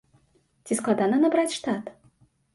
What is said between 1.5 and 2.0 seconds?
штат?